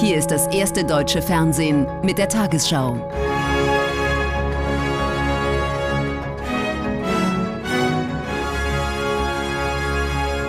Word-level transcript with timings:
Hier 0.00 0.16
ist 0.16 0.30
das 0.30 0.46
erste 0.46 0.84
deutsche 0.84 1.20
Fernsehen 1.20 1.84
mit 2.04 2.18
der 2.18 2.28
Tagesschau. 2.28 3.10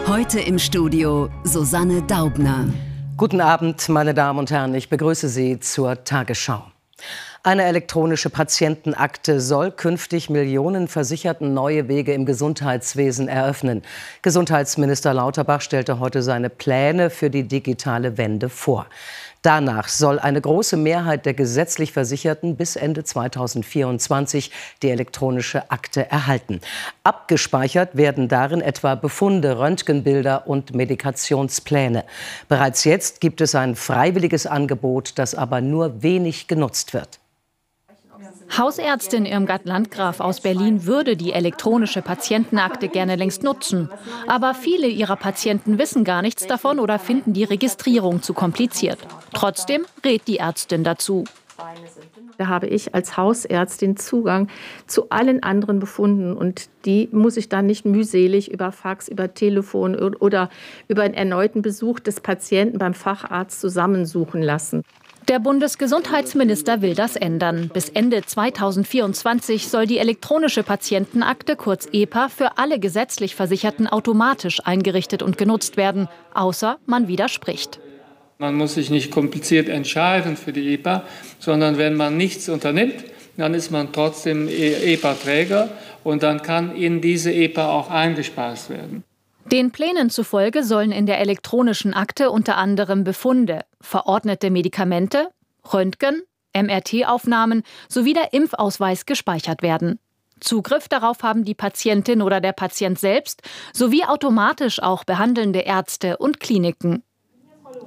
Heute 0.08 0.40
im 0.40 0.60
Studio 0.60 1.30
Susanne 1.46 2.04
Daubner. 2.04 2.68
Guten 3.18 3.42
Abend, 3.42 3.90
meine 3.90 4.14
Damen 4.14 4.38
und 4.38 4.52
Herren. 4.52 4.76
Ich 4.76 4.88
begrüße 4.88 5.28
Sie 5.28 5.60
zur 5.60 6.04
Tagesschau. 6.04 6.62
Eine 7.42 7.64
elektronische 7.64 8.30
Patientenakte 8.30 9.40
soll 9.40 9.72
künftig 9.72 10.30
Millionen 10.30 10.90
Versicherten 10.90 11.54
neue 11.54 11.88
Wege 11.88 12.14
im 12.14 12.26
Gesundheitswesen 12.26 13.30
eröffnen. 13.30 13.82
Gesundheitsminister 14.22 15.14
Lauterbach 15.14 15.62
stellte 15.62 16.00
heute 16.00 16.22
seine 16.22 16.50
Pläne 16.50 17.10
für 17.10 17.30
die 17.30 17.48
digitale 17.48 18.18
Wende 18.18 18.50
vor. 18.50 18.88
Danach 19.42 19.88
soll 19.88 20.20
eine 20.20 20.42
große 20.42 20.76
Mehrheit 20.76 21.26
der 21.26 21.34
gesetzlich 21.34 21.94
Versicherten 21.94 22.58
bis 22.58 22.76
Ende 22.76 23.06
2024 23.06 24.52
die 24.84 24.90
elektronische 24.90 25.72
Akte 25.72 26.12
erhalten. 26.12 26.60
Abgespeichert 27.04 27.96
werden 27.96 28.28
darin 28.28 28.60
etwa 28.60 28.96
Befunde, 28.96 29.58
Röntgenbilder 29.58 30.48
und 30.48 30.76
Medikationspläne. 30.76 32.04
Bereits 32.50 32.84
jetzt 32.84 33.22
gibt 33.22 33.40
es 33.40 33.56
ein 33.56 33.76
freiwilliges 33.76 34.46
Angebot, 34.46 35.18
das 35.18 35.36
aber 35.36 35.62
nur 35.62 36.04
wenig 36.04 36.48
genutzt 36.48 36.94
wird. 36.94 37.20
Hausärztin 38.58 39.26
Irmgard 39.26 39.66
Landgraf 39.66 40.20
aus 40.20 40.42
Berlin 40.42 40.86
würde 40.86 41.16
die 41.16 41.34
elektronische 41.34 42.02
Patientenakte 42.02 42.90
gerne 42.90 43.16
längst 43.16 43.44
nutzen. 43.44 43.90
Aber 44.28 44.54
viele 44.54 44.88
ihrer 44.88 45.16
Patienten 45.16 45.78
wissen 45.78 46.04
gar 46.04 46.22
nichts 46.22 46.48
davon 46.48 46.80
oder 46.80 47.00
finden 47.00 47.34
die 47.34 47.44
Registrierung 47.44 48.22
zu 48.22 48.34
kompliziert. 48.34 49.00
Trotzdem 49.34 49.86
rät 50.04 50.28
die 50.28 50.38
Ärztin 50.38 50.84
dazu. 50.84 51.26
Da 52.38 52.48
habe 52.48 52.68
ich 52.68 52.96
als 52.96 53.18
Hausärztin 53.18 53.98
Zugang 53.98 54.48
zu 54.88 55.10
allen 55.10 55.44
anderen 55.44 55.80
Befunden 55.80 56.36
und 56.38 56.70
die 56.86 57.10
muss 57.12 57.36
ich 57.36 57.50
dann 57.50 57.66
nicht 57.66 57.86
mühselig 57.86 58.50
über 58.50 58.72
Fax, 58.72 59.10
über 59.10 59.34
Telefon 59.34 59.96
oder 59.96 60.50
über 60.88 61.04
einen 61.04 61.16
erneuten 61.16 61.62
Besuch 61.62 62.00
des 62.00 62.22
Patienten 62.22 62.78
beim 62.78 62.94
Facharzt 62.94 63.60
zusammensuchen 63.60 64.42
lassen. 64.42 64.84
Der 65.30 65.38
Bundesgesundheitsminister 65.38 66.82
will 66.82 66.96
das 66.96 67.16
ändern. 67.16 67.70
Bis 67.72 67.90
Ende 67.90 68.26
2024 68.26 69.68
soll 69.68 69.86
die 69.86 70.00
elektronische 70.00 70.64
Patientenakte, 70.64 71.56
kurz 71.56 71.88
EPA, 71.92 72.30
für 72.30 72.58
alle 72.58 72.80
gesetzlich 72.80 73.36
Versicherten 73.36 73.86
automatisch 73.86 74.60
eingerichtet 74.66 75.22
und 75.22 75.38
genutzt 75.38 75.78
werden, 75.78 76.08
außer 76.34 76.80
man 76.88 77.08
widerspricht. 77.08 77.80
Man 78.40 78.56
muss 78.56 78.74
sich 78.74 78.90
nicht 78.90 79.12
kompliziert 79.12 79.70
entscheiden 79.70 80.36
für 80.36 80.52
die 80.52 80.74
EPA, 80.74 81.04
sondern 81.38 81.78
wenn 81.78 81.94
man 81.94 82.18
nichts 82.18 82.50
unternimmt, 82.50 82.96
dann 83.38 83.54
ist 83.54 83.70
man 83.70 83.94
trotzdem 83.94 84.48
EPA-Träger 84.50 85.70
und 86.04 86.24
dann 86.24 86.42
kann 86.42 86.76
in 86.76 87.02
diese 87.02 87.32
EPA 87.32 87.70
auch 87.70 87.92
eingespeist 87.92 88.72
werden. 88.72 89.04
Den 89.52 89.72
Plänen 89.72 90.12
zufolge 90.12 90.64
sollen 90.64 90.92
in 90.92 91.08
der 91.08 91.20
elektronischen 91.20 91.96
Akte 91.96 92.30
unter 92.30 92.58
anderem 92.58 93.04
Befunde, 93.04 93.62
verordnete 93.82 94.52
Medikamente, 94.52 95.30
Röntgen, 95.74 96.22
MRT-Aufnahmen 96.56 97.64
sowie 97.88 98.14
der 98.14 98.34
Impfausweis 98.34 99.08
gespeichert 99.08 99.64
werden. 99.64 99.98
Zugriff 100.40 100.88
darauf 100.88 101.24
haben 101.24 101.46
die 101.46 101.56
Patientin 101.56 102.22
oder 102.22 102.42
der 102.42 102.54
Patient 102.54 103.00
selbst 103.00 103.42
sowie 103.74 104.04
automatisch 104.06 104.82
auch 104.84 105.04
behandelnde 105.04 105.62
Ärzte 105.62 106.18
und 106.18 106.40
Kliniken. 106.40 107.02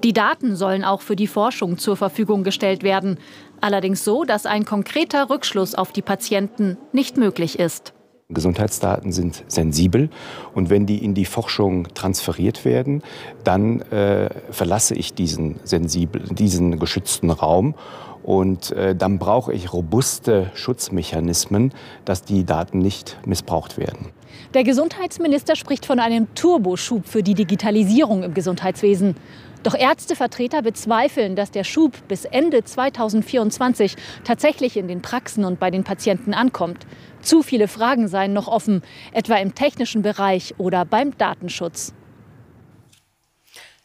Die 0.03 0.13
Daten 0.13 0.57
sollen 0.57 0.85
auch 0.85 1.01
für 1.01 1.17
die 1.17 1.29
Forschung 1.29 1.79
zur 1.79 1.97
Verfügung 1.97 2.43
gestellt 2.43 2.83
werden, 2.83 3.19
allerdings 3.61 4.03
so, 4.03 4.25
dass 4.25 4.47
ein 4.47 4.65
konkreter 4.65 5.31
Rückschluss 5.31 5.77
auf 5.77 5.93
die 5.93 6.03
Patienten 6.03 6.77
nicht 6.93 7.17
möglich 7.17 7.61
ist. 7.61 7.95
Gesundheitsdaten 8.35 9.13
sind 9.13 9.45
sensibel 9.49 10.11
und 10.55 10.71
wenn 10.71 10.87
die 10.87 11.05
in 11.05 11.15
die 11.15 11.25
Forschung 11.25 11.89
transferiert 11.95 12.65
werden, 12.65 13.03
dann 13.45 13.81
äh, 13.91 14.31
verlasse 14.51 14.95
ich 14.95 15.15
diesen 15.15 15.61
sensibel, 15.65 16.23
diesen 16.31 16.79
geschützten 16.79 17.31
Raum 17.31 17.75
und 18.23 18.71
äh, 18.73 18.95
dann 18.95 19.19
brauche 19.19 19.53
ich 19.53 19.73
robuste 19.73 20.51
Schutzmechanismen, 20.55 21.73
dass 22.05 22.23
die 22.23 22.45
Daten 22.45 22.79
nicht 22.79 23.19
missbraucht 23.27 23.79
werden. 23.79 24.11
Der 24.55 24.65
Gesundheitsminister 24.65 25.57
spricht 25.57 25.87
von 25.87 25.99
einem 25.99 26.33
Turboschub 26.35 27.07
für 27.07 27.23
die 27.23 27.35
Digitalisierung 27.35 28.23
im 28.23 28.35
Gesundheitswesen. 28.35 29.17
Doch 29.63 29.75
Ärztevertreter 29.75 30.61
bezweifeln, 30.63 31.37
dass 31.37 31.53
der 31.53 31.65
Schub 31.65 31.93
bis 32.09 32.25
Ende 32.25 32.65
2024 32.65 33.97
tatsächlich 34.25 34.77
in 34.77 34.89
den 34.89 35.03
Praxen 35.03 35.45
und 35.45 35.61
bei 35.61 35.71
den 35.71 35.85
Patienten 35.85 36.35
ankommt. 36.35 36.85
Zu 37.23 37.43
viele 37.43 37.69
Fragen 37.69 38.09
seien 38.09 38.33
noch 38.33 38.49
offen, 38.49 38.83
etwa 39.13 39.37
im 39.37 39.55
technischen 39.55 40.03
Bereich 40.03 40.55
oder 40.59 40.85
beim 40.85 41.17
Datenschutz. 41.17 41.95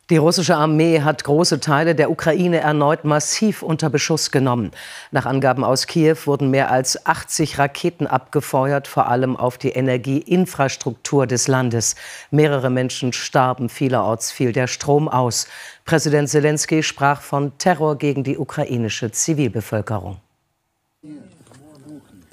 Die 0.09 0.15
russische 0.15 0.55
Armee 0.55 1.01
hat 1.01 1.25
große 1.25 1.59
Teile 1.59 1.93
der 1.93 2.09
Ukraine 2.09 2.61
erneut 2.61 3.03
massiv 3.03 3.61
unter 3.61 3.89
Beschuss 3.89 4.31
genommen. 4.31 4.71
Nach 5.11 5.25
Angaben 5.25 5.65
aus 5.65 5.85
Kiew 5.85 6.15
wurden 6.23 6.49
mehr 6.49 6.71
als 6.71 7.05
80 7.05 7.59
Raketen 7.59 8.07
abgefeuert, 8.07 8.87
vor 8.87 9.07
allem 9.07 9.35
auf 9.35 9.57
die 9.57 9.71
Energieinfrastruktur 9.71 11.27
des 11.27 11.49
Landes. 11.49 11.95
Mehrere 12.31 12.69
Menschen 12.69 13.11
starben, 13.11 13.67
vielerorts 13.67 14.31
fiel 14.31 14.53
der 14.53 14.67
Strom 14.67 15.09
aus. 15.09 15.49
Präsident 15.83 16.29
Zelensky 16.29 16.83
sprach 16.83 17.19
von 17.19 17.57
Terror 17.57 17.97
gegen 17.97 18.23
die 18.23 18.37
ukrainische 18.37 19.11
Zivilbevölkerung. 19.11 20.21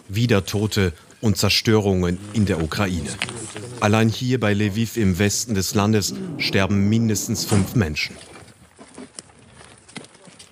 Wieder 0.08 0.44
Tote 0.44 0.92
und 1.20 1.38
Zerstörungen 1.38 2.18
in 2.34 2.46
der 2.46 2.62
Ukraine. 2.62 3.08
Allein 3.80 4.08
hier 4.08 4.38
bei 4.38 4.52
Lviv 4.52 4.96
im 4.96 5.18
Westen 5.18 5.54
des 5.54 5.74
Landes 5.74 6.14
sterben 6.38 6.88
mindestens 6.88 7.44
fünf 7.44 7.74
Menschen. 7.74 8.16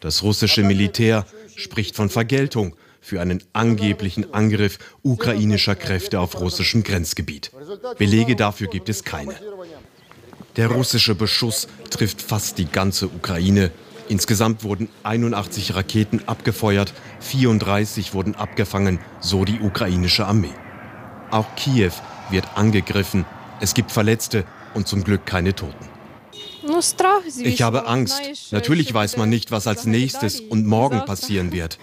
Das 0.01 0.23
russische 0.23 0.63
Militär 0.63 1.27
spricht 1.55 1.95
von 1.95 2.09
Vergeltung 2.09 2.75
für 3.01 3.21
einen 3.21 3.43
angeblichen 3.53 4.33
Angriff 4.33 4.79
ukrainischer 5.03 5.75
Kräfte 5.75 6.21
auf 6.21 6.41
russischem 6.41 6.83
Grenzgebiet. 6.83 7.51
Belege 7.99 8.37
dafür 8.37 8.69
gibt 8.69 8.89
es 8.89 9.05
keine. 9.05 9.35
Der 10.57 10.69
russische 10.69 11.15
Beschuss 11.15 11.67
trifft 11.91 12.21
fast 12.21 12.59
die 12.59 12.67
ganze 12.67 13.07
Ukraine 13.07 13.71
Insgesamt 14.09 14.65
wurden 14.65 14.89
81 15.05 15.75
Raketen 15.75 16.23
abgefeuert, 16.27 16.93
34 17.21 18.15
wurden 18.15 18.35
abgefangen, 18.35 18.99
so 19.21 19.45
die 19.45 19.61
ukrainische 19.61 20.27
Armee. 20.27 20.55
Auch 21.31 21.55
Kiew 21.57 21.93
wird 22.31 22.57
angegriffen. 22.57 23.25
Es 23.61 23.75
gibt 23.75 23.93
Verletzte 23.93 24.45
und 24.75 24.89
zum 24.89 25.05
Glück 25.05 25.25
keine 25.25 25.55
Toten. 25.55 25.89
Ich 27.39 27.63
habe 27.63 27.87
Angst. 27.87 28.53
Natürlich 28.53 28.93
weiß 28.93 29.17
man 29.17 29.29
nicht, 29.29 29.51
was 29.51 29.67
als 29.67 29.85
nächstes 29.85 30.41
und 30.41 30.67
morgen 30.67 31.05
passieren 31.05 31.53
wird. 31.53 31.79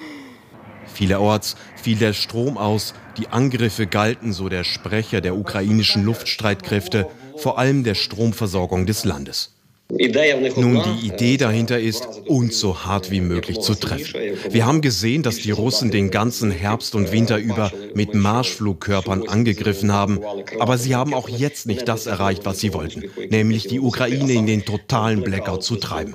Vielerorts 0.94 1.56
fiel 1.76 1.98
der 1.98 2.14
Strom 2.14 2.58
aus. 2.58 2.94
Die 3.18 3.28
Angriffe 3.30 3.88
galten, 3.88 4.34
so 4.34 4.50
der 4.50 4.64
Sprecher 4.64 5.22
der 5.22 5.36
ukrainischen 5.36 6.04
Luftstreitkräfte, 6.04 7.08
vor 7.38 7.58
allem 7.58 7.84
der 7.84 7.96
Stromversorgung 7.96 8.86
des 8.86 9.06
Landes. 9.06 9.54
Nun, 9.92 10.84
die 10.84 11.08
Idee 11.08 11.38
dahinter 11.38 11.80
ist, 11.80 12.08
uns 12.28 12.60
so 12.60 12.86
hart 12.86 13.10
wie 13.10 13.22
möglich 13.22 13.60
zu 13.60 13.74
treffen. 13.74 14.14
Wir 14.52 14.68
haben 14.68 14.82
gesehen, 14.82 15.24
dass 15.24 15.38
die 15.38 15.50
Russen 15.50 15.90
den 15.90 16.12
ganzen 16.12 16.52
Herbst 16.52 16.94
und 16.94 17.12
Winter 17.12 17.40
über 17.40 17.72
mit 17.96 18.14
Marschflugkörpern 18.14 19.28
angegriffen 19.28 19.92
haben, 19.92 20.20
aber 20.60 20.78
sie 20.78 20.96
haben 20.96 21.16
auch 21.16 21.28
jetzt 21.28 21.66
nicht 21.66 21.88
das 21.88 22.06
erreicht, 22.06 22.46
was 22.46 22.60
sie 22.60 22.72
wollten, 22.76 23.06
nämlich 23.30 23.68
die 23.68 23.80
Ukraine 23.80 24.34
in 24.34 24.46
den 24.46 24.64
totalen 24.64 25.24
Blackout 25.24 25.64
zu 25.64 25.78
treiben. 25.78 26.14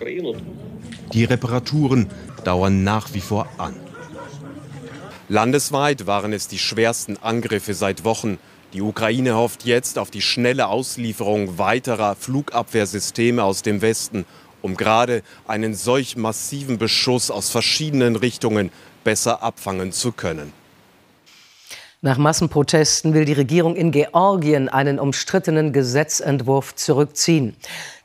Die 1.12 1.24
Reparaturen 1.24 2.06
dauern 2.44 2.84
nach 2.84 3.12
wie 3.12 3.20
vor 3.20 3.48
an. 3.58 3.74
Landesweit 5.28 6.06
waren 6.06 6.32
es 6.32 6.46
die 6.46 6.58
schwersten 6.58 7.16
Angriffe 7.16 7.74
seit 7.74 8.04
Wochen. 8.04 8.38
Die 8.74 8.82
Ukraine 8.82 9.36
hofft 9.36 9.64
jetzt 9.64 10.00
auf 10.00 10.10
die 10.10 10.20
schnelle 10.20 10.66
Auslieferung 10.66 11.58
weiterer 11.58 12.16
Flugabwehrsysteme 12.16 13.44
aus 13.44 13.62
dem 13.62 13.82
Westen, 13.82 14.26
um 14.62 14.76
gerade 14.76 15.22
einen 15.46 15.76
solch 15.76 16.16
massiven 16.16 16.76
Beschuss 16.76 17.30
aus 17.30 17.50
verschiedenen 17.50 18.16
Richtungen 18.16 18.72
besser 19.04 19.44
abfangen 19.44 19.92
zu 19.92 20.10
können. 20.10 20.52
Nach 22.02 22.18
Massenprotesten 22.18 23.14
will 23.14 23.24
die 23.24 23.32
Regierung 23.32 23.76
in 23.76 23.92
Georgien 23.92 24.68
einen 24.68 24.98
umstrittenen 24.98 25.72
Gesetzentwurf 25.72 26.74
zurückziehen. 26.74 27.54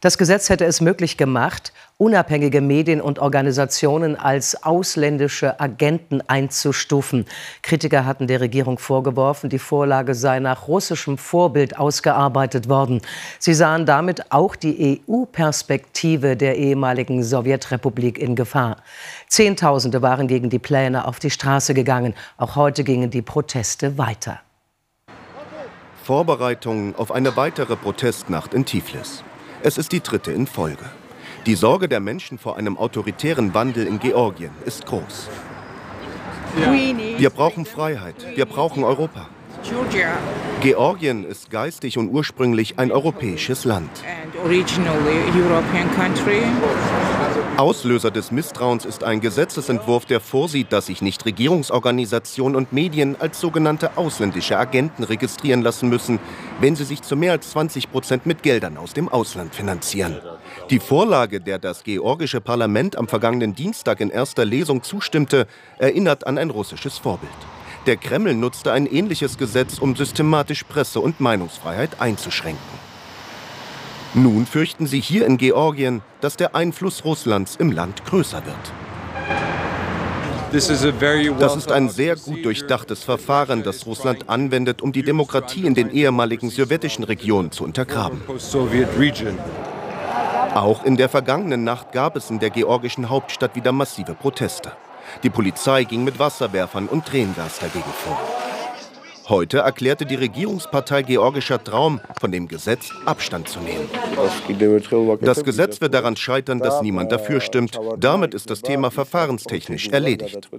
Das 0.02 0.20
Gesetz 0.20 0.50
hätte 0.50 0.66
es 0.66 0.82
möglich 0.82 1.18
gemacht, 1.18 1.74
unabhängige 2.00 2.62
Medien 2.62 3.02
und 3.02 3.20
Organisationen 3.20 4.16
als 4.16 4.64
ausländische 4.64 5.60
Agenten 5.60 6.22
einzustufen. 6.28 7.26
Kritiker 7.62 8.06
hatten 8.06 8.26
der 8.26 8.40
Regierung 8.40 8.80
vorgeworfen, 8.80 9.50
die 9.50 9.60
Vorlage 9.60 10.16
sei 10.16 10.40
nach 10.40 10.70
russischem 10.70 11.18
Vorbild 11.18 11.78
ausgearbeitet 11.78 12.70
worden. 12.70 13.02
Sie 13.38 13.54
sahen 13.54 13.86
damit 13.86 14.32
auch 14.32 14.56
die 14.56 15.04
EU-Perspektive 15.08 16.38
der 16.38 16.56
ehemaligen 16.56 17.22
Sowjetrepublik 17.22 18.18
in 18.18 18.38
Gefahr. 18.38 18.78
Zehntausende 19.28 20.02
waren 20.02 20.30
gegen 20.30 20.50
die 20.50 20.58
Pläne 20.58 21.06
auf 21.06 21.20
die 21.20 21.30
Straße 21.30 21.74
gegangen. 21.74 22.16
Auch 22.38 22.56
heute 22.56 22.86
gingen 22.86 23.10
die 23.10 23.22
Proteste 23.22 23.98
weiter. 23.98 24.40
Vorbereitungen 26.06 26.96
auf 26.96 27.12
eine 27.12 27.36
weitere 27.36 27.76
Protestnacht 27.76 28.54
in 28.54 28.64
Tiflis. 28.64 29.22
Es 29.62 29.78
ist 29.78 29.92
die 29.92 30.00
dritte 30.00 30.32
in 30.32 30.48
Folge. 30.48 30.86
Die 31.46 31.56
Sorge 31.56 31.88
der 31.88 32.00
Menschen 32.00 32.38
vor 32.38 32.58
einem 32.58 32.78
autoritären 32.78 33.54
Wandel 33.54 33.88
in 33.88 34.00
Georgien 34.00 34.52
ist 34.66 34.86
groß. 34.86 35.30
Wir 37.18 37.30
brauchen 37.30 37.66
Freiheit. 37.66 38.16
Wir 38.36 38.46
brauchen 38.46 38.84
Europa. 38.84 39.30
Georgien 40.62 41.24
ist 41.24 41.50
geistig 41.50 41.98
und 41.98 42.10
ursprünglich 42.10 42.80
ein 42.80 42.92
europäisches 42.92 43.66
Land. 43.66 43.90
Auslöser 47.60 48.10
des 48.10 48.32
Misstrauens 48.32 48.86
ist 48.86 49.04
ein 49.04 49.20
Gesetzesentwurf, 49.20 50.06
der 50.06 50.22
vorsieht, 50.22 50.72
dass 50.72 50.86
sich 50.86 51.02
nicht 51.02 51.26
Regierungsorganisationen 51.26 52.56
und 52.56 52.72
Medien 52.72 53.18
als 53.20 53.42
sogenannte 53.42 53.98
ausländische 53.98 54.58
Agenten 54.58 55.04
registrieren 55.04 55.62
lassen 55.62 55.90
müssen, 55.90 56.20
wenn 56.62 56.78
sie 56.78 56.86
sich 56.86 57.02
zu 57.02 57.18
mehr 57.18 57.34
als 57.34 57.50
20 57.52 57.92
Prozent 57.92 58.26
mit 58.26 58.44
Geldern 58.44 58.78
aus 58.78 58.94
dem 58.94 59.10
Ausland 59.10 59.54
finanzieren. 59.54 60.22
Die 60.70 60.80
Vorlage, 60.80 61.42
der 61.42 61.60
das 61.60 61.84
georgische 61.84 62.40
Parlament 62.40 62.96
am 62.96 63.10
vergangenen 63.10 63.56
Dienstag 63.56 64.00
in 64.00 64.10
erster 64.10 64.46
Lesung 64.46 64.82
zustimmte, 64.82 65.46
erinnert 65.80 66.26
an 66.28 66.38
ein 66.38 66.52
russisches 66.52 66.98
Vorbild. 66.98 67.30
Der 67.88 67.98
Kreml 67.98 68.36
nutzte 68.36 68.72
ein 68.72 68.86
ähnliches 68.86 69.38
Gesetz, 69.38 69.80
um 69.80 69.98
systematisch 69.98 70.64
Presse- 70.64 71.02
und 71.02 71.20
Meinungsfreiheit 71.20 72.00
einzuschränken. 72.00 72.89
Nun 74.16 74.46
fürchten 74.46 74.88
sie 74.88 75.00
hier 75.00 75.26
in 75.26 75.38
Georgien, 75.38 76.02
dass 76.20 76.36
der 76.36 76.56
Einfluss 76.56 77.06
Russlands 77.06 77.56
im 77.58 77.72
Land 77.72 78.06
größer 78.06 78.42
wird. 78.46 78.74
Das 80.52 81.56
ist 81.56 81.72
ein 81.72 81.90
sehr 81.90 82.16
gut 82.16 82.44
durchdachtes 82.44 83.04
Verfahren, 83.04 83.62
das 83.62 83.86
Russland 83.86 84.28
anwendet, 84.28 84.82
um 84.82 84.92
die 84.92 85.04
Demokratie 85.04 85.64
in 85.66 85.76
den 85.76 85.92
ehemaligen 85.92 86.50
sowjetischen 86.50 87.04
Regionen 87.04 87.52
zu 87.52 87.64
untergraben. 87.64 88.24
Auch 90.56 90.84
in 90.84 90.98
der 90.98 91.10
vergangenen 91.10 91.64
Nacht 91.64 91.92
gab 91.92 92.16
es 92.16 92.32
in 92.32 92.40
der 92.40 92.50
georgischen 92.50 93.10
Hauptstadt 93.10 93.56
wieder 93.56 93.72
massive 93.72 94.16
Proteste. 94.16 94.72
Die 95.22 95.30
Polizei 95.30 95.84
ging 95.84 96.04
mit 96.04 96.18
Wasserwerfern 96.18 96.88
und 96.88 97.06
Tränengas 97.06 97.60
dagegen 97.60 97.92
vor. 98.04 98.20
Heute 99.30 99.60
erklärte 99.60 100.08
die 100.08 100.16
Regierungspartei 100.16 101.04
Georgischer 101.04 101.64
Traum, 101.64 102.02
von 102.20 102.32
dem 102.32 102.48
Gesetz 102.48 102.90
Abstand 103.06 103.48
zu 103.48 103.60
nehmen. 103.60 103.88
Das 105.22 105.44
Gesetz 105.44 105.80
wird 105.82 105.94
daran 105.94 106.16
scheitern, 106.16 106.58
dass 106.58 106.82
niemand 106.82 107.12
dafür 107.12 107.40
stimmt. 107.40 107.80
Damit 107.98 108.34
ist 108.34 108.50
das 108.50 108.64
Thema 108.64 108.90
verfahrenstechnisch 108.90 109.90
erledigt. 109.90 110.50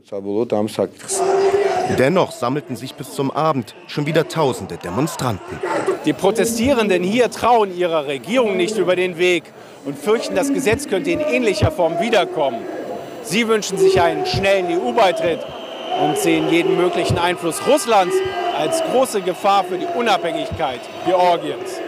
Dennoch 1.99 2.31
sammelten 2.31 2.77
sich 2.77 2.95
bis 2.95 3.13
zum 3.13 3.33
Abend 3.33 3.75
schon 3.89 4.07
wieder 4.07 4.29
tausende 4.29 4.77
Demonstranten. 4.77 5.59
Die 6.05 6.13
Protestierenden 6.13 7.03
hier 7.03 7.29
trauen 7.29 7.77
ihrer 7.77 8.07
Regierung 8.07 8.57
nicht 8.57 8.79
über 8.79 8.95
den 8.95 9.19
Weg 9.19 9.43
und 9.85 9.99
fürchten, 9.99 10.37
das 10.37 10.53
Gesetz 10.53 10.87
könnte 10.87 11.11
in 11.11 11.19
ähnlicher 11.19 11.73
Form 11.73 11.99
wiederkommen. 11.99 12.61
Sie 13.25 13.49
wünschen 13.49 13.79
sich 13.79 14.01
einen 14.01 14.27
schnellen 14.27 14.81
EU-Beitritt 14.81 15.41
und 16.01 16.19
sehen 16.19 16.51
jeden 16.51 16.77
möglichen 16.77 17.19
Einfluss 17.19 17.67
Russlands 17.67 18.17
als 18.57 18.83
große 18.91 19.23
Gefahr 19.23 19.65
für 19.65 19.79
die 19.79 19.87
Unabhängigkeit 19.87 20.81
Georgiens. 21.07 21.81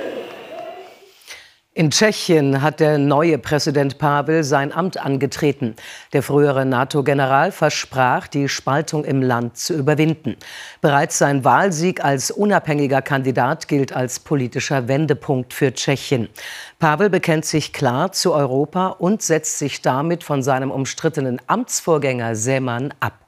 In 1.75 1.91
Tschechien 1.91 2.61
hat 2.61 2.81
der 2.81 2.99
neue 2.99 3.39
Präsident 3.39 3.97
Pavel 3.97 4.45
sein 4.45 4.75
Amt 4.75 5.03
angetreten. 5.03 5.75
Der 6.13 6.23
frühere 6.23 6.67
NATO-General 6.67 7.51
versprach, 7.51 8.27
die 8.27 8.51
Spaltung 8.51 9.07
im 9.07 9.23
Land 9.23 9.57
zu 9.57 9.73
überwinden. 9.73 10.37
Bereits 10.83 11.17
sein 11.17 11.47
Wahlsieg 11.47 12.05
als 12.05 12.31
unabhängiger 12.31 13.01
Kandidat 13.01 13.69
gilt 13.69 13.95
als 13.95 14.21
politischer 14.21 14.87
Wendepunkt 14.87 15.55
für 15.55 15.73
Tschechien. 15.73 16.29
Pavel 16.79 17.09
bekennt 17.09 17.47
sich 17.47 17.73
klar 17.73 18.13
zu 18.13 18.35
Europa 18.35 18.89
und 18.89 19.23
setzt 19.23 19.57
sich 19.57 19.81
damit 19.81 20.25
von 20.25 20.43
seinem 20.43 20.71
umstrittenen 20.71 21.41
Amtsvorgänger 21.47 22.37
Seman 22.37 22.93
ab. 23.01 23.22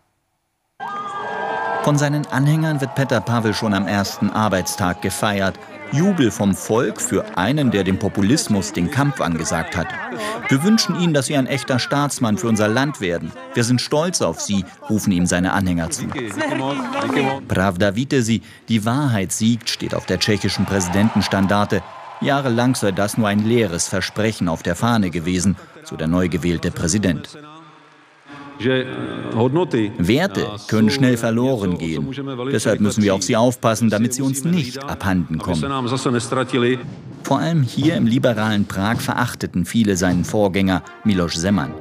Von 1.85 1.99
seinen 1.99 2.27
Anhängern 2.29 2.81
wird 2.81 2.95
Peter 2.95 3.21
Pavel 3.21 3.53
schon 3.53 3.75
am 3.75 3.87
ersten 3.87 4.31
Arbeitstag 4.31 5.03
gefeiert. 5.03 5.59
Jubel 5.93 6.31
vom 6.31 6.55
Volk 6.55 6.99
für 6.99 7.37
einen, 7.37 7.71
der 7.71 7.85
dem 7.85 7.99
Populismus 7.99 8.73
den 8.73 8.91
Kampf 8.91 9.21
angesagt 9.21 9.77
hat. 9.77 9.89
Wir 10.49 10.63
wünschen 10.65 10.99
Ihnen, 10.99 11.13
dass 11.13 11.27
Sie 11.27 11.37
ein 11.37 11.47
echter 11.47 11.79
Staatsmann 11.79 12.39
für 12.39 12.49
unser 12.49 12.69
Land 12.69 13.03
werden. 13.03 13.33
Wir 13.53 13.65
sind 13.65 13.83
stolz 13.83 14.23
auf 14.23 14.41
Sie, 14.41 14.65
rufen 14.89 15.13
ihm 15.13 15.27
seine 15.27 15.53
Anhänger 15.53 15.91
zu. 15.91 16.05
Pravda 17.49 17.95
Vitesi, 17.95 18.41
die 18.71 18.87
Wahrheit 18.87 19.31
siegt, 19.31 19.69
steht 19.69 19.95
auf 19.95 20.07
der 20.07 20.19
tschechischen 20.19 20.65
Präsidentenstandarte. 20.65 21.83
Jahrelang 22.23 22.75
sei 22.75 22.93
das 22.93 23.19
nur 23.19 23.29
ein 23.29 23.45
leeres 23.45 23.89
Versprechen 23.89 24.49
auf 24.49 24.63
der 24.63 24.75
Fahne 24.75 25.11
gewesen, 25.11 25.57
so 25.83 25.97
der 25.97 26.07
neu 26.07 26.31
gewählte 26.31 26.71
Präsident. 26.71 27.29
Werte 29.99 30.47
können 30.69 30.91
schnell 30.91 31.17
verloren 31.17 31.79
gehen. 31.79 32.07
Deshalb 32.53 32.81
müssen 32.81 33.03
wir 33.03 33.15
auf 33.15 33.23
sie 33.23 33.37
aufpassen, 33.37 33.91
damit 33.91 34.15
sie 34.15 34.23
uns 34.23 34.45
nicht 34.45 34.83
abhanden 34.83 35.39
kommen. 35.39 35.61
Vor 37.25 37.39
allem 37.39 37.63
hier 37.63 37.97
im 37.97 38.07
liberalen 38.07 38.67
Prag 38.67 39.01
verachteten 39.01 39.65
viele 39.65 39.97
seinen 39.97 40.25
Vorgänger 40.25 40.83
Miloš 41.05 41.39
Zeman. 41.39 41.73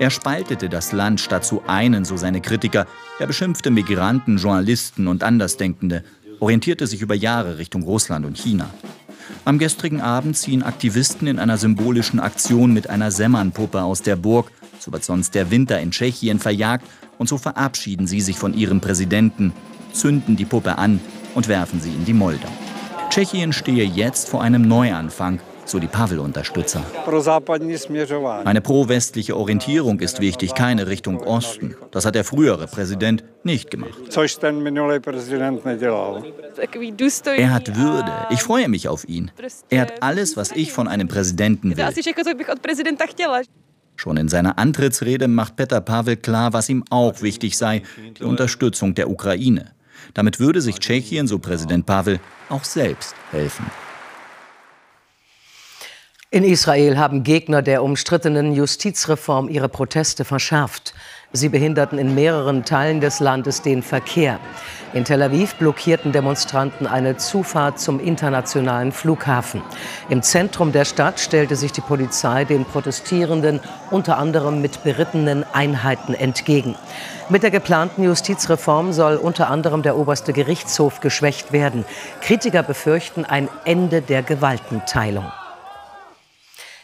Er 0.00 0.10
spaltete 0.10 0.68
das 0.68 0.90
Land 0.92 1.20
statt 1.20 1.44
zu 1.44 1.62
einen, 1.68 2.04
so 2.04 2.16
seine 2.16 2.40
Kritiker. 2.40 2.86
Er 3.20 3.28
beschimpfte 3.28 3.70
Migranten, 3.70 4.38
Journalisten 4.38 5.06
und 5.06 5.22
Andersdenkende, 5.22 6.02
orientierte 6.40 6.88
sich 6.88 7.00
über 7.00 7.14
Jahre 7.14 7.58
Richtung 7.58 7.84
Russland 7.84 8.26
und 8.26 8.36
China. 8.36 8.70
Am 9.44 9.58
gestrigen 9.58 10.00
Abend 10.00 10.36
ziehen 10.36 10.62
Aktivisten 10.62 11.28
in 11.28 11.38
einer 11.38 11.58
symbolischen 11.58 12.18
Aktion 12.18 12.72
mit 12.72 12.90
einer 12.90 13.10
Semmern-Puppe 13.10 13.82
aus 13.82 14.02
der 14.02 14.16
Burg 14.16 14.50
so 14.78 14.92
wird 14.92 15.04
sonst 15.04 15.34
der 15.34 15.50
Winter 15.50 15.80
in 15.80 15.90
Tschechien 15.90 16.38
verjagt 16.38 16.86
und 17.18 17.28
so 17.28 17.38
verabschieden 17.38 18.06
sie 18.06 18.20
sich 18.20 18.38
von 18.38 18.54
ihrem 18.54 18.80
Präsidenten, 18.80 19.52
zünden 19.92 20.36
die 20.36 20.44
Puppe 20.44 20.78
an 20.78 21.00
und 21.34 21.48
werfen 21.48 21.80
sie 21.80 21.90
in 21.90 22.04
die 22.04 22.14
Moldau. 22.14 22.48
Tschechien 23.10 23.52
stehe 23.52 23.84
jetzt 23.84 24.28
vor 24.28 24.42
einem 24.42 24.68
Neuanfang, 24.68 25.40
so 25.64 25.78
die 25.78 25.86
Pavel-Unterstützer. 25.86 26.82
Eine 28.44 28.60
pro-westliche 28.60 29.36
Orientierung 29.36 30.00
ist 30.00 30.20
wichtig, 30.20 30.54
keine 30.54 30.86
Richtung 30.86 31.18
Osten. 31.20 31.76
Das 31.90 32.04
hat 32.06 32.14
der 32.14 32.24
frühere 32.24 32.66
Präsident 32.66 33.24
nicht 33.44 33.70
gemacht. 33.70 33.98
Er 37.26 37.50
hat 37.50 37.76
Würde. 37.76 38.12
Ich 38.30 38.42
freue 38.42 38.68
mich 38.68 38.88
auf 38.88 39.08
ihn. 39.08 39.30
Er 39.68 39.82
hat 39.82 40.02
alles, 40.02 40.36
was 40.36 40.52
ich 40.52 40.72
von 40.72 40.88
einem 40.88 41.08
Präsidenten 41.08 41.76
will. 41.76 41.84
Schon 43.98 44.16
in 44.16 44.28
seiner 44.28 44.58
Antrittsrede 44.58 45.26
macht 45.26 45.56
Peter 45.56 45.80
Pavel 45.80 46.16
klar, 46.16 46.52
was 46.52 46.68
ihm 46.68 46.84
auch 46.88 47.20
wichtig 47.20 47.58
sei, 47.58 47.82
die 48.16 48.22
Unterstützung 48.22 48.94
der 48.94 49.10
Ukraine. 49.10 49.72
Damit 50.14 50.38
würde 50.38 50.60
sich 50.60 50.78
Tschechien, 50.78 51.26
so 51.26 51.40
Präsident 51.40 51.84
Pavel, 51.84 52.20
auch 52.48 52.62
selbst 52.62 53.16
helfen. 53.32 53.66
In 56.30 56.44
Israel 56.44 56.96
haben 56.96 57.24
Gegner 57.24 57.60
der 57.60 57.82
umstrittenen 57.82 58.52
Justizreform 58.52 59.48
ihre 59.48 59.68
Proteste 59.68 60.24
verschärft. 60.24 60.94
Sie 61.32 61.50
behinderten 61.50 61.98
in 61.98 62.14
mehreren 62.14 62.64
Teilen 62.64 63.02
des 63.02 63.20
Landes 63.20 63.60
den 63.60 63.82
Verkehr. 63.82 64.40
In 64.94 65.04
Tel 65.04 65.20
Aviv 65.20 65.56
blockierten 65.56 66.10
Demonstranten 66.10 66.86
eine 66.86 67.18
Zufahrt 67.18 67.78
zum 67.78 68.00
internationalen 68.00 68.92
Flughafen. 68.92 69.60
Im 70.08 70.22
Zentrum 70.22 70.72
der 70.72 70.86
Stadt 70.86 71.20
stellte 71.20 71.54
sich 71.54 71.70
die 71.70 71.82
Polizei 71.82 72.46
den 72.46 72.64
Protestierenden 72.64 73.60
unter 73.90 74.16
anderem 74.16 74.62
mit 74.62 74.82
berittenen 74.84 75.44
Einheiten 75.52 76.14
entgegen. 76.14 76.74
Mit 77.28 77.42
der 77.42 77.50
geplanten 77.50 78.04
Justizreform 78.04 78.94
soll 78.94 79.16
unter 79.16 79.50
anderem 79.50 79.82
der 79.82 79.98
oberste 79.98 80.32
Gerichtshof 80.32 81.00
geschwächt 81.00 81.52
werden. 81.52 81.84
Kritiker 82.22 82.62
befürchten 82.62 83.26
ein 83.26 83.50
Ende 83.66 84.00
der 84.00 84.22
Gewaltenteilung. 84.22 85.30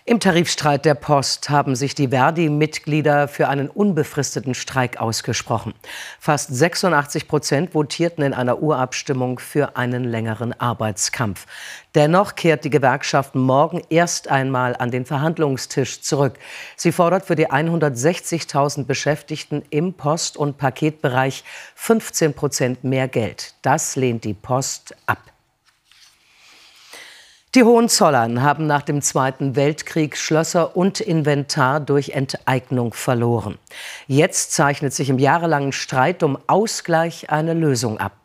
Im 0.07 0.21
Tarifstreit 0.21 0.85
der 0.85 0.97
Post 0.97 1.49
haben 1.49 1.75
sich 1.75 1.95
die 1.95 2.09
Verdi-Mitglieder 2.09 3.27
für 3.27 3.49
einen 3.49 3.71
unbefristeten 3.71 4.53
Streik 4.53 5.01
ausgesprochen. 5.01 5.73
Fast 6.21 6.55
86 6.55 7.27
Prozent 7.27 7.73
votierten 7.73 8.23
in 8.23 8.35
einer 8.35 8.61
Urabstimmung 8.61 9.39
für 9.39 9.79
einen 9.79 10.05
längeren 10.05 10.53
Arbeitskampf. 10.61 11.47
Dennoch 11.95 12.35
kehrt 12.35 12.67
die 12.67 12.71
Gewerkschaft 12.71 13.35
morgen 13.35 13.81
erst 13.89 14.29
einmal 14.29 14.77
an 14.77 14.91
den 14.91 15.07
Verhandlungstisch 15.07 16.03
zurück. 16.03 16.35
Sie 16.77 16.93
fordert 16.93 17.25
für 17.25 17.35
die 17.35 17.49
160.000 17.49 18.85
Beschäftigten 18.85 19.63
im 19.71 19.95
Post- 19.95 20.37
und 20.37 20.59
Paketbereich 20.59 21.45
15 21.77 22.35
Prozent 22.35 22.85
mehr 22.85 23.09
Geld. 23.09 23.55
Das 23.63 23.97
lehnt 23.97 24.25
die 24.25 24.35
Post 24.35 24.95
ab. 25.07 25.34
Die 27.55 27.63
Hohenzollern 27.63 28.43
haben 28.43 28.67
nach 28.67 28.83
dem 28.83 29.01
Zweiten 29.01 29.55
Weltkrieg 29.55 30.17
Schlösser 30.17 30.77
und 30.77 30.99
Inventar 30.99 31.79
durch 31.79 32.11
Enteignung 32.11 32.93
verloren. 32.93 33.59
Jetzt 34.09 34.51
zeichnet 34.51 34.93
sich 34.93 35.09
im 35.09 35.21
jahrelangen 35.21 35.71
Streit 35.71 36.25
um 36.25 36.37
Ausgleich 36.49 37.31
eine 37.31 37.55
Lösung 37.55 37.99
ab. 38.01 38.17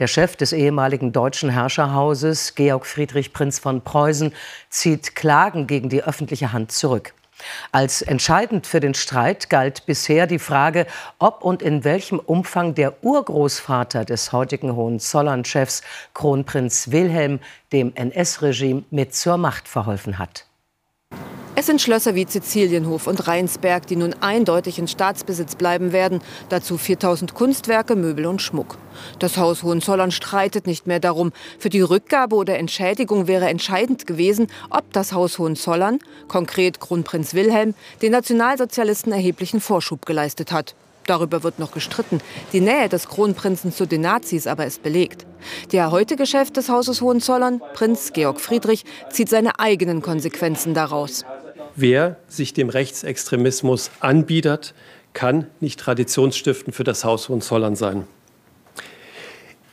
Der 0.00 0.06
Chef 0.06 0.36
des 0.36 0.52
ehemaligen 0.52 1.12
deutschen 1.12 1.48
Herrscherhauses, 1.48 2.56
Georg 2.56 2.84
Friedrich 2.84 3.32
Prinz 3.32 3.58
von 3.58 3.80
Preußen, 3.80 4.34
zieht 4.68 5.14
Klagen 5.14 5.66
gegen 5.66 5.88
die 5.88 6.04
öffentliche 6.04 6.52
Hand 6.52 6.70
zurück. 6.70 7.14
Als 7.72 8.02
entscheidend 8.02 8.66
für 8.66 8.80
den 8.80 8.94
Streit 8.94 9.50
galt 9.50 9.86
bisher 9.86 10.26
die 10.26 10.38
Frage, 10.38 10.86
ob 11.18 11.42
und 11.42 11.62
in 11.62 11.84
welchem 11.84 12.18
Umfang 12.18 12.74
der 12.74 13.02
Urgroßvater 13.04 14.04
des 14.04 14.32
heutigen 14.32 14.76
Hohenzollern-Chefs, 14.76 15.82
Kronprinz 16.14 16.90
Wilhelm, 16.90 17.40
dem 17.72 17.94
NS-Regime 17.94 18.84
mit 18.90 19.14
zur 19.14 19.36
Macht 19.36 19.68
verholfen 19.68 20.18
hat. 20.18 20.46
Es 21.56 21.66
sind 21.66 21.80
Schlösser 21.80 22.16
wie 22.16 22.26
Sizilienhof 22.28 23.06
und 23.06 23.28
Rheinsberg, 23.28 23.86
die 23.86 23.94
nun 23.94 24.12
eindeutig 24.20 24.80
in 24.80 24.88
Staatsbesitz 24.88 25.54
bleiben 25.54 25.92
werden. 25.92 26.20
Dazu 26.48 26.76
4000 26.76 27.34
Kunstwerke, 27.34 27.94
Möbel 27.94 28.26
und 28.26 28.42
Schmuck. 28.42 28.76
Das 29.20 29.36
Haus 29.36 29.62
Hohenzollern 29.62 30.10
streitet 30.10 30.66
nicht 30.66 30.88
mehr 30.88 30.98
darum. 30.98 31.32
Für 31.60 31.68
die 31.68 31.80
Rückgabe 31.80 32.34
oder 32.34 32.58
Entschädigung 32.58 33.28
wäre 33.28 33.48
entscheidend 33.48 34.04
gewesen, 34.08 34.48
ob 34.68 34.92
das 34.92 35.12
Haus 35.12 35.38
Hohenzollern, 35.38 36.00
konkret 36.26 36.80
Kronprinz 36.80 37.34
Wilhelm, 37.34 37.74
den 38.02 38.10
Nationalsozialisten 38.10 39.12
erheblichen 39.12 39.60
Vorschub 39.60 40.06
geleistet 40.06 40.50
hat. 40.50 40.74
Darüber 41.06 41.44
wird 41.44 41.60
noch 41.60 41.70
gestritten. 41.70 42.20
Die 42.52 42.60
Nähe 42.60 42.88
des 42.88 43.08
Kronprinzen 43.08 43.72
zu 43.72 43.86
den 43.86 44.00
Nazis 44.00 44.48
aber 44.48 44.66
ist 44.66 44.82
belegt. 44.82 45.24
Der 45.70 45.90
heutige 45.90 46.26
Chef 46.26 46.50
des 46.50 46.68
Hauses 46.68 47.00
Hohenzollern, 47.00 47.60
Prinz 47.74 48.12
Georg 48.12 48.40
Friedrich, 48.40 48.84
zieht 49.10 49.28
seine 49.28 49.60
eigenen 49.60 50.02
Konsequenzen 50.02 50.74
daraus. 50.74 51.24
Wer 51.76 52.16
sich 52.28 52.54
dem 52.54 52.68
Rechtsextremismus 52.68 53.90
anbietet, 54.00 54.74
kann 55.12 55.48
nicht 55.60 55.80
traditionsstiftend 55.80 56.74
für 56.74 56.84
das 56.84 57.04
Haus 57.04 57.28
Hohenzollern 57.28 57.76
sein. 57.76 58.06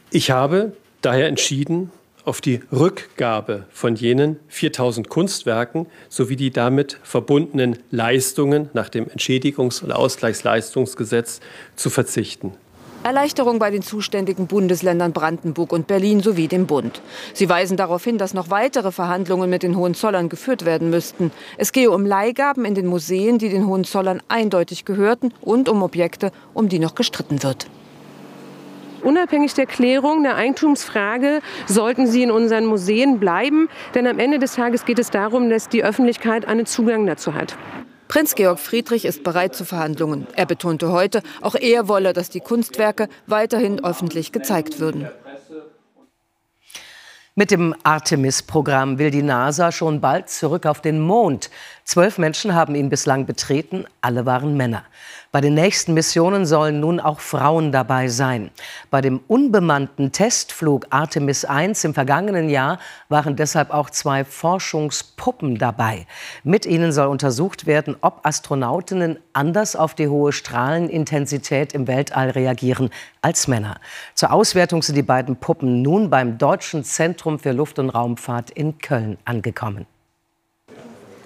Ich 0.10 0.31
habe 0.31 0.74
daher 1.01 1.27
entschieden, 1.27 1.91
auf 2.24 2.41
die 2.41 2.62
Rückgabe 2.72 3.65
von 3.72 3.96
jenen 3.96 4.39
4000 4.48 5.10
Kunstwerken 5.10 5.88
sowie 6.10 6.36
die 6.36 6.51
damit 6.51 7.00
verbundenen 7.03 7.79
Leistungen 7.89 8.70
nach 8.74 8.89
dem 8.89 9.08
Entschädigungs- 9.08 9.84
und 9.84 9.91
Ausgleichsleistungsgesetz 9.91 11.39
zu 11.75 11.89
verzichten. 11.89 12.53
Erleichterung 13.03 13.58
bei 13.58 13.72
den 13.72 13.81
zuständigen 13.81 14.46
Bundesländern 14.46 15.12
Brandenburg 15.12 15.74
und 15.74 15.88
Berlin 15.88 16.20
sowie 16.20 16.48
dem 16.48 16.67
Bund. 16.67 17.01
Sie 17.34 17.50
weisen 17.50 17.75
darauf 17.75 18.03
hin, 18.03 18.20
dass 18.20 18.36
noch 18.36 18.51
weitere 18.51 18.91
Verhandlungen 18.91 19.50
mit 19.50 19.63
den 19.63 19.75
Hohenzollern 19.75 20.29
geführt 20.29 20.65
werden 20.65 20.91
müssten. 20.91 21.31
Es 21.58 21.72
gehe 21.72 21.89
um 21.89 22.05
Leihgaben 22.05 22.63
in 22.63 22.75
den 22.75 22.86
Museen, 22.86 23.39
die 23.39 23.50
den 23.50 23.65
Hohenzollern 23.65 24.22
eindeutig 24.27 24.86
gehörten, 24.86 25.34
und 25.41 25.67
um 25.67 25.81
Objekte, 25.81 26.31
um 26.53 26.70
die 26.70 26.77
noch 26.77 26.93
gestritten 26.93 27.41
wird. 27.41 27.67
Unabhängig 29.01 29.55
der 29.55 29.65
Klärung 29.65 30.22
der 30.22 30.36
Eigentumsfrage 30.36 31.41
sollten 31.65 32.05
sie 32.05 32.22
in 32.22 32.29
unseren 32.29 32.67
Museen 32.67 33.20
bleiben, 33.20 33.67
denn 33.96 34.05
am 34.05 34.20
Ende 34.20 34.38
des 34.38 34.53
Tages 34.53 34.86
geht 34.86 35.00
es 35.00 35.10
darum, 35.10 35.50
dass 35.50 35.70
die 35.70 35.84
Öffentlichkeit 35.84 36.48
einen 36.48 36.67
Zugang 36.67 37.08
dazu 37.08 37.34
hat. 37.34 37.58
Prinz 38.11 38.35
Georg 38.35 38.59
Friedrich 38.59 39.05
ist 39.05 39.23
bereit 39.23 39.55
zu 39.55 39.63
Verhandlungen. 39.63 40.27
Er 40.35 40.45
betonte 40.45 40.91
heute, 40.91 41.23
auch 41.39 41.55
er 41.55 41.87
wolle, 41.87 42.11
dass 42.11 42.29
die 42.29 42.41
Kunstwerke 42.41 43.07
weiterhin 43.25 43.81
öffentlich 43.85 44.33
gezeigt 44.33 44.81
würden. 44.81 45.07
Mit 47.35 47.51
dem 47.51 47.73
Artemis-Programm 47.83 48.99
will 48.99 49.11
die 49.11 49.23
NASA 49.23 49.71
schon 49.71 50.01
bald 50.01 50.27
zurück 50.29 50.65
auf 50.65 50.81
den 50.81 50.99
Mond. 50.99 51.49
Zwölf 51.83 52.17
Menschen 52.17 52.53
haben 52.53 52.75
ihn 52.75 52.89
bislang 52.89 53.25
betreten, 53.25 53.85
alle 54.01 54.25
waren 54.25 54.55
Männer. 54.55 54.83
Bei 55.31 55.41
den 55.41 55.53
nächsten 55.53 55.93
Missionen 55.93 56.45
sollen 56.45 56.79
nun 56.79 57.00
auch 57.00 57.21
Frauen 57.21 57.71
dabei 57.71 58.07
sein. 58.07 58.51
Bei 58.89 59.00
dem 59.01 59.21
unbemannten 59.27 60.11
Testflug 60.11 60.88
Artemis 60.89 61.45
I 61.45 61.71
im 61.83 61.93
vergangenen 61.93 62.50
Jahr 62.50 62.79
waren 63.07 63.35
deshalb 63.35 63.71
auch 63.71 63.89
zwei 63.89 64.25
Forschungspuppen 64.25 65.57
dabei. 65.57 66.05
Mit 66.43 66.65
ihnen 66.65 66.91
soll 66.91 67.07
untersucht 67.07 67.65
werden, 67.65 67.95
ob 68.01 68.25
Astronautinnen 68.25 69.19
anders 69.33 69.75
auf 69.75 69.95
die 69.95 70.07
hohe 70.09 70.33
Strahlenintensität 70.33 71.73
im 71.73 71.88
Weltall 71.88 72.31
reagieren 72.31 72.89
als 73.21 73.47
Männer. 73.47 73.79
Zur 74.15 74.33
Auswertung 74.33 74.83
sind 74.83 74.95
die 74.95 75.01
beiden 75.01 75.38
Puppen 75.38 75.81
nun 75.81 76.09
beim 76.09 76.38
Deutschen 76.38 76.83
Zentrum 76.83 77.39
für 77.39 77.53
Luft- 77.53 77.79
und 77.79 77.89
Raumfahrt 77.89 78.51
in 78.51 78.77
Köln 78.79 79.17
angekommen. 79.25 79.88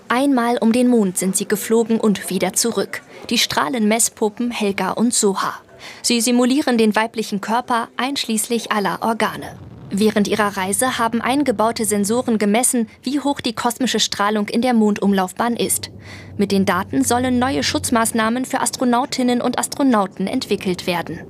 Einmal 0.07 0.57
um 0.57 0.71
den 0.71 0.87
Mond 0.87 1.17
sind 1.17 1.35
sie 1.35 1.47
geflogen 1.47 1.99
und 1.99 2.29
wieder 2.29 2.53
zurück. 2.53 3.01
Die 3.29 3.37
Strahlenmesspuppen 3.37 4.51
Helga 4.51 4.91
und 4.91 5.13
Soha. 5.13 5.55
Sie 6.01 6.21
simulieren 6.21 6.77
den 6.77 6.95
weiblichen 6.95 7.41
Körper 7.41 7.89
einschließlich 7.97 8.71
aller 8.71 8.99
Organe. 9.01 9.57
Während 9.89 10.27
ihrer 10.27 10.57
Reise 10.57 10.97
haben 10.97 11.21
eingebaute 11.21 11.85
Sensoren 11.85 12.37
gemessen, 12.37 12.87
wie 13.01 13.19
hoch 13.19 13.39
die 13.39 13.53
kosmische 13.53 13.99
Strahlung 13.99 14.47
in 14.47 14.61
der 14.61 14.73
Mondumlaufbahn 14.73 15.55
ist. 15.55 15.89
Mit 16.37 16.51
den 16.51 16.65
Daten 16.65 17.03
sollen 17.03 17.39
neue 17.39 17.63
Schutzmaßnahmen 17.63 18.45
für 18.45 18.61
Astronautinnen 18.61 19.41
und 19.41 19.57
Astronauten 19.57 20.27
entwickelt 20.27 20.87
werden. 20.87 21.21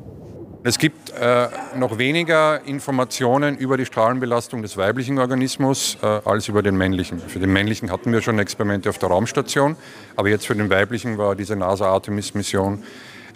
Es 0.67 0.79
gibt 0.79 1.11
äh, 1.11 1.47
noch 1.75 1.99
weniger 1.99 2.59
Informationen 2.65 3.55
über 3.55 3.77
die 3.77 3.85
Strahlenbelastung 3.85 4.63
des 4.63 4.77
weiblichen 4.77 5.19
Organismus 5.19 5.95
äh, 6.01 6.07
als 6.25 6.47
über 6.47 6.63
den 6.63 6.75
männlichen. 6.75 7.19
Für 7.19 7.37
den 7.37 7.53
männlichen 7.53 7.91
hatten 7.91 8.11
wir 8.11 8.23
schon 8.23 8.39
Experimente 8.39 8.89
auf 8.89 8.97
der 8.97 9.09
Raumstation, 9.09 9.75
aber 10.15 10.29
jetzt 10.29 10.47
für 10.47 10.55
den 10.55 10.71
weiblichen 10.71 11.19
war 11.19 11.35
diese 11.35 11.55
NASA-Artemis-Mission 11.55 12.83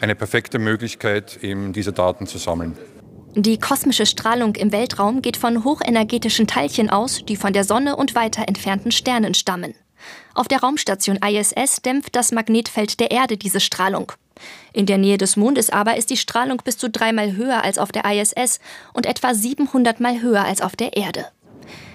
eine 0.02 0.16
perfekte 0.16 0.58
Möglichkeit, 0.58 1.38
eben 1.44 1.72
diese 1.72 1.94
Daten 1.94 2.26
zu 2.26 2.40
sammeln. 2.40 2.76
Die 3.36 3.60
kosmische 3.60 4.08
Strahlung 4.08 4.56
im 4.56 4.72
Weltraum 4.72 5.22
geht 5.22 5.38
von 5.38 5.64
hochenergetischen 5.64 6.48
Teilchen 6.48 6.90
aus, 6.90 7.24
die 7.28 7.36
von 7.36 7.54
der 7.54 7.64
Sonne 7.64 7.96
und 7.96 8.16
weiter 8.16 8.48
entfernten 8.48 8.92
Sternen 8.92 9.36
stammen. 9.36 9.76
Auf 10.34 10.48
der 10.48 10.62
Raumstation 10.62 11.18
ISS 11.18 11.84
dämpft 11.84 12.16
das 12.16 12.32
Magnetfeld 12.32 13.00
der 13.00 13.12
Erde 13.12 13.38
diese 13.38 13.60
Strahlung. 13.60 14.14
In 14.74 14.86
der 14.86 14.98
Nähe 14.98 15.18
des 15.18 15.36
Mondes 15.36 15.70
aber 15.70 15.98
ist 15.98 16.10
die 16.10 16.18
Strahlung 16.18 16.62
bis 16.64 16.78
zu 16.78 16.90
dreimal 16.90 17.36
höher 17.36 17.64
als 17.64 17.78
auf 17.78 17.92
der 17.92 18.06
ISS 18.06 18.60
und 18.94 19.06
etwa 19.06 19.34
700 19.34 20.00
Mal 20.00 20.22
höher 20.22 20.44
als 20.44 20.62
auf 20.62 20.76
der 20.76 20.96
Erde. 20.96 21.26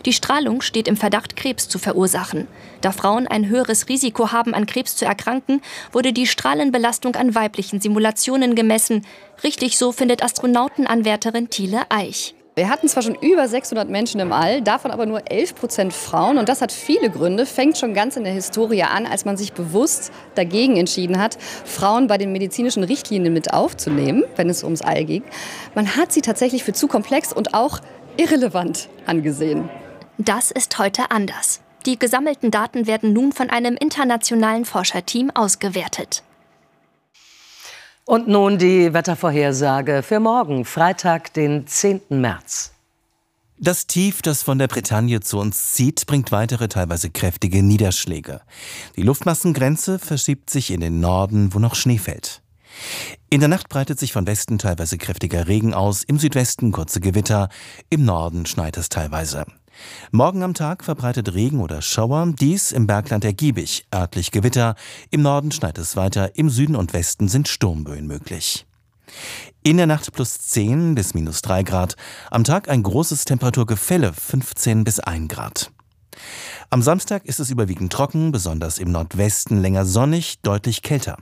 Die 0.06 0.12
Strahlung 0.12 0.60
steht 0.60 0.86
im 0.86 0.96
Verdacht, 0.96 1.34
Krebs 1.34 1.68
zu 1.68 1.78
verursachen. 1.78 2.46
Da 2.80 2.92
Frauen 2.92 3.26
ein 3.26 3.48
höheres 3.48 3.88
Risiko 3.88 4.32
haben, 4.32 4.54
an 4.54 4.66
Krebs 4.66 4.96
zu 4.96 5.06
erkranken, 5.06 5.62
wurde 5.92 6.12
die 6.12 6.26
Strahlenbelastung 6.26 7.16
an 7.16 7.34
weiblichen 7.34 7.80
Simulationen 7.80 8.54
gemessen. 8.54 9.06
Richtig 9.42 9.78
so 9.78 9.92
findet 9.92 10.22
Astronautenanwärterin 10.22 11.48
Thiele 11.48 11.90
Eich. 11.90 12.34
Wir 12.56 12.68
hatten 12.68 12.86
zwar 12.86 13.02
schon 13.02 13.16
über 13.16 13.48
600 13.48 13.88
Menschen 13.88 14.20
im 14.20 14.32
All, 14.32 14.62
davon 14.62 14.92
aber 14.92 15.06
nur 15.06 15.28
11 15.28 15.56
Prozent 15.56 15.92
Frauen. 15.92 16.38
Und 16.38 16.48
das 16.48 16.62
hat 16.62 16.70
viele 16.70 17.10
Gründe. 17.10 17.46
Fängt 17.46 17.76
schon 17.76 17.94
ganz 17.94 18.16
in 18.16 18.22
der 18.22 18.32
Historie 18.32 18.84
an, 18.84 19.06
als 19.06 19.24
man 19.24 19.36
sich 19.36 19.54
bewusst 19.54 20.12
dagegen 20.36 20.76
entschieden 20.76 21.20
hat, 21.20 21.36
Frauen 21.64 22.06
bei 22.06 22.16
den 22.16 22.30
medizinischen 22.30 22.84
Richtlinien 22.84 23.32
mit 23.32 23.52
aufzunehmen, 23.52 24.22
wenn 24.36 24.48
es 24.48 24.62
ums 24.62 24.82
All 24.82 25.04
ging. 25.04 25.24
Man 25.74 25.96
hat 25.96 26.12
sie 26.12 26.20
tatsächlich 26.20 26.62
für 26.62 26.72
zu 26.72 26.86
komplex 26.86 27.32
und 27.32 27.54
auch 27.54 27.80
irrelevant 28.16 28.88
angesehen. 29.04 29.68
Das 30.18 30.52
ist 30.52 30.78
heute 30.78 31.10
anders. 31.10 31.60
Die 31.86 31.98
gesammelten 31.98 32.52
Daten 32.52 32.86
werden 32.86 33.12
nun 33.12 33.32
von 33.32 33.50
einem 33.50 33.76
internationalen 33.76 34.64
Forscherteam 34.64 35.32
ausgewertet. 35.34 36.22
Und 38.06 38.28
nun 38.28 38.58
die 38.58 38.92
Wettervorhersage 38.92 40.02
für 40.02 40.20
morgen, 40.20 40.66
Freitag, 40.66 41.32
den 41.32 41.66
10. 41.66 42.02
März. 42.10 42.72
Das 43.58 43.86
Tief, 43.86 44.20
das 44.20 44.42
von 44.42 44.58
der 44.58 44.68
Bretagne 44.68 45.20
zu 45.20 45.38
uns 45.38 45.72
zieht, 45.72 46.04
bringt 46.06 46.30
weitere 46.30 46.68
teilweise 46.68 47.08
kräftige 47.08 47.62
Niederschläge. 47.62 48.42
Die 48.96 49.02
Luftmassengrenze 49.02 49.98
verschiebt 49.98 50.50
sich 50.50 50.70
in 50.70 50.80
den 50.80 51.00
Norden, 51.00 51.54
wo 51.54 51.58
noch 51.58 51.74
Schnee 51.74 51.98
fällt. 51.98 52.42
In 53.30 53.40
der 53.40 53.48
Nacht 53.48 53.70
breitet 53.70 53.98
sich 53.98 54.12
von 54.12 54.26
Westen 54.26 54.58
teilweise 54.58 54.98
kräftiger 54.98 55.48
Regen 55.48 55.72
aus, 55.72 56.02
im 56.02 56.18
Südwesten 56.18 56.72
kurze 56.72 57.00
Gewitter, 57.00 57.48
im 57.88 58.04
Norden 58.04 58.44
schneit 58.44 58.76
es 58.76 58.90
teilweise. 58.90 59.46
Morgen 60.10 60.42
am 60.42 60.54
Tag 60.54 60.84
verbreitet 60.84 61.34
Regen 61.34 61.60
oder 61.60 61.82
Schauer, 61.82 62.32
dies 62.38 62.72
im 62.72 62.86
Bergland 62.86 63.24
ergiebig, 63.24 63.86
örtlich 63.94 64.30
Gewitter, 64.30 64.74
im 65.10 65.22
Norden 65.22 65.52
schneit 65.52 65.78
es 65.78 65.96
weiter, 65.96 66.36
im 66.36 66.50
Süden 66.50 66.76
und 66.76 66.92
Westen 66.92 67.28
sind 67.28 67.48
Sturmböen 67.48 68.06
möglich. 68.06 68.66
In 69.62 69.76
der 69.76 69.86
Nacht 69.86 70.12
plus 70.12 70.38
10 70.40 70.94
bis 70.94 71.14
minus 71.14 71.42
3 71.42 71.62
Grad, 71.62 71.96
am 72.30 72.44
Tag 72.44 72.68
ein 72.68 72.82
großes 72.82 73.24
Temperaturgefälle 73.24 74.12
15 74.12 74.84
bis 74.84 75.00
1 75.00 75.28
Grad. 75.28 75.70
Am 76.70 76.82
Samstag 76.82 77.24
ist 77.24 77.40
es 77.40 77.50
überwiegend 77.50 77.92
trocken, 77.92 78.32
besonders 78.32 78.78
im 78.78 78.90
Nordwesten 78.90 79.60
länger 79.60 79.84
sonnig, 79.84 80.40
deutlich 80.42 80.82
kälter. 80.82 81.16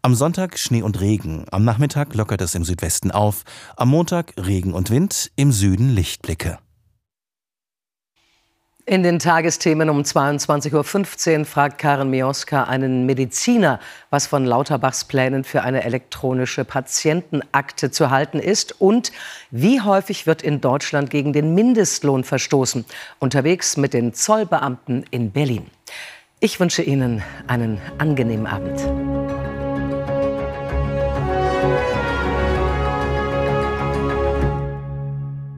Am 0.00 0.14
Sonntag 0.14 0.58
Schnee 0.58 0.82
und 0.82 1.00
Regen, 1.00 1.44
am 1.50 1.64
Nachmittag 1.64 2.14
lockert 2.14 2.40
es 2.40 2.54
im 2.54 2.64
Südwesten 2.64 3.10
auf, 3.10 3.44
am 3.76 3.90
Montag 3.90 4.34
Regen 4.36 4.72
und 4.72 4.90
Wind, 4.90 5.30
im 5.36 5.52
Süden 5.52 5.90
Lichtblicke. 5.94 6.58
In 8.84 9.04
den 9.04 9.20
Tagesthemen 9.20 9.88
um 9.88 10.02
22.15 10.02 11.38
Uhr 11.38 11.44
fragt 11.44 11.78
Karen 11.78 12.10
Mioska 12.10 12.64
einen 12.64 13.06
Mediziner, 13.06 13.78
was 14.10 14.26
von 14.26 14.44
Lauterbachs 14.44 15.04
Plänen 15.04 15.44
für 15.44 15.62
eine 15.62 15.84
elektronische 15.84 16.64
Patientenakte 16.64 17.92
zu 17.92 18.10
halten 18.10 18.40
ist 18.40 18.80
und 18.80 19.12
wie 19.52 19.80
häufig 19.80 20.26
wird 20.26 20.42
in 20.42 20.60
Deutschland 20.60 21.10
gegen 21.10 21.32
den 21.32 21.54
Mindestlohn 21.54 22.24
verstoßen. 22.24 22.84
Unterwegs 23.20 23.76
mit 23.76 23.94
den 23.94 24.14
Zollbeamten 24.14 25.04
in 25.12 25.30
Berlin. 25.30 25.68
Ich 26.40 26.58
wünsche 26.58 26.82
Ihnen 26.82 27.22
einen 27.46 27.80
angenehmen 27.98 28.48
Abend. 28.48 28.80